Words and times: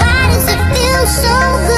why 0.00 0.30
does 0.32 0.48
it 0.48 0.60
feel 0.74 1.06
so 1.06 1.66
good? 1.68 1.77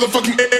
motherfucking. 0.00 0.59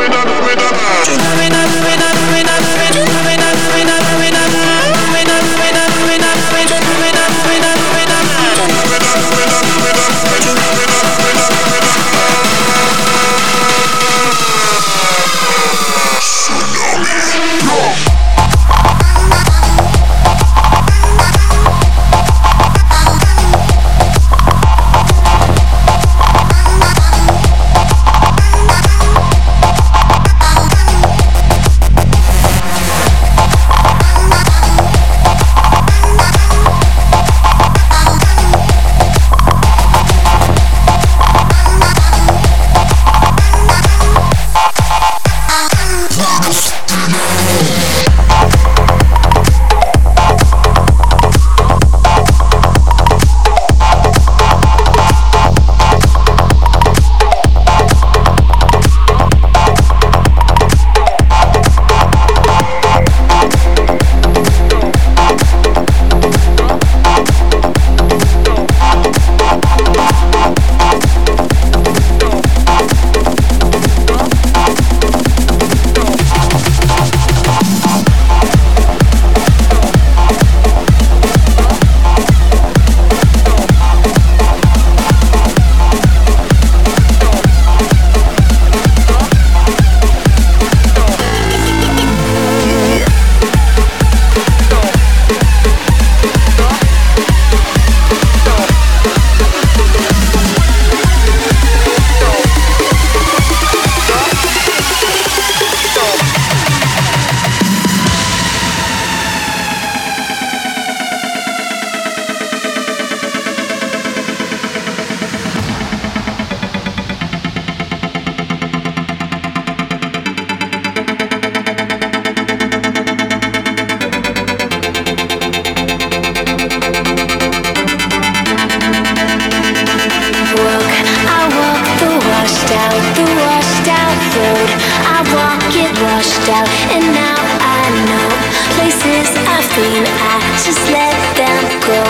clean, 139.73 140.03
I 140.03 140.35
just 140.65 140.83
let 140.91 141.15
them 141.39 141.63
go. 141.87 142.01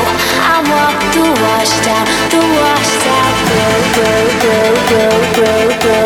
I 0.50 0.58
walk 0.72 0.98
the 1.14 1.26
washed 1.44 1.86
out, 1.96 2.08
the 2.34 2.42
washed 2.58 3.06
out, 3.18 3.34
grow, 3.50 3.78
grow, 3.96 4.24
grow, 4.42 4.72
grow, 4.90 5.16
grow, 5.36 5.66
grow. 5.82 6.01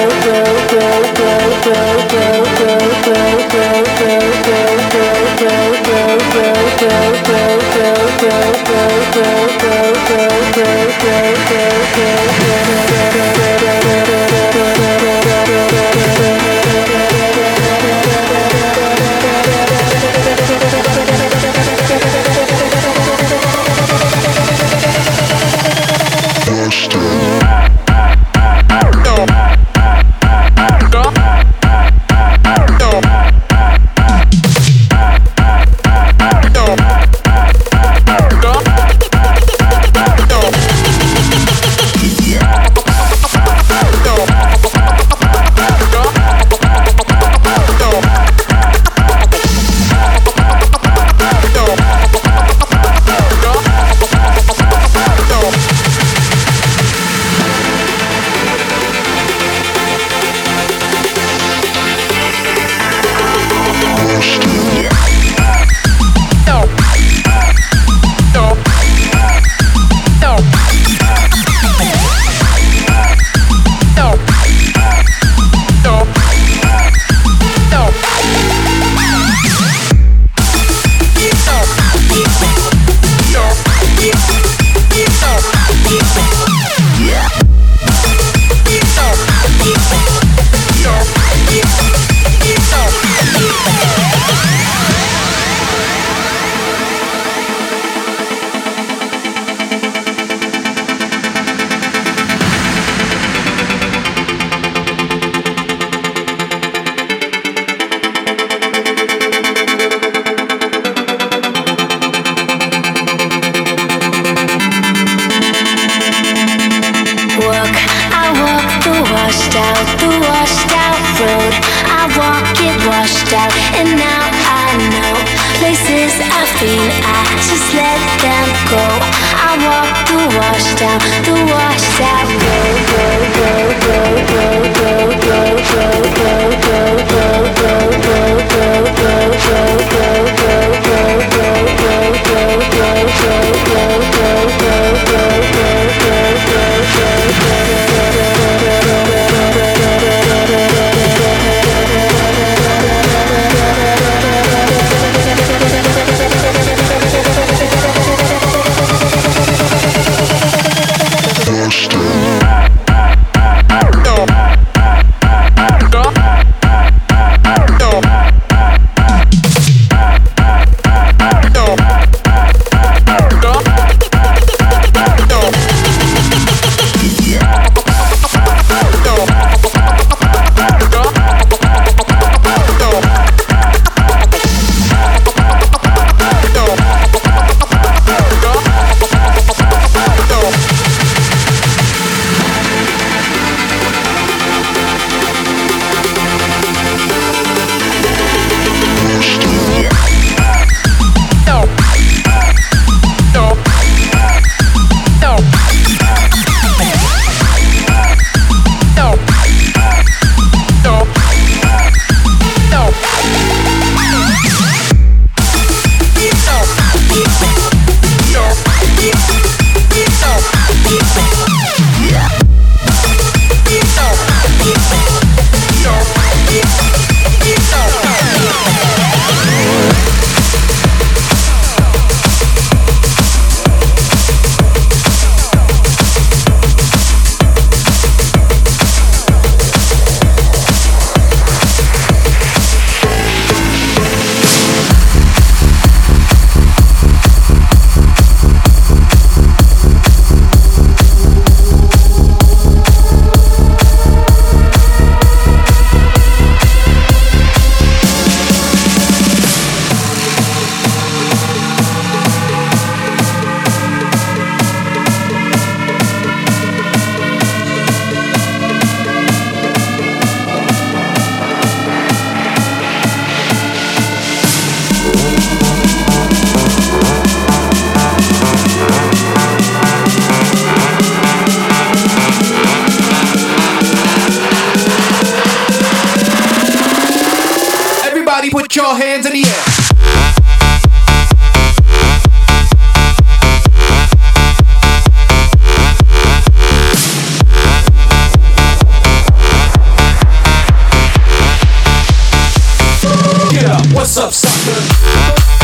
What's 304.05 304.17
up, 304.19 304.31
sucker? 304.31 305.54